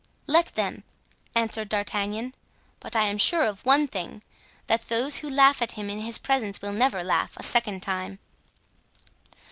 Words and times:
"Let 0.25 0.55
them," 0.55 0.83
answered 1.35 1.69
D'Artagnan. 1.69 2.33
"But 2.79 2.95
I 2.95 3.03
am 3.03 3.19
sure 3.19 3.43
of 3.43 3.63
one 3.63 3.87
thing—that 3.87 4.89
those 4.89 5.17
who 5.17 5.29
laugh 5.29 5.61
at 5.61 5.73
him 5.73 5.91
in 5.91 6.01
his 6.01 6.17
presence 6.17 6.59
will 6.59 6.73
never 6.73 7.03
laugh 7.03 7.37
a 7.37 7.43
second 7.43 7.83
time." 7.83 8.17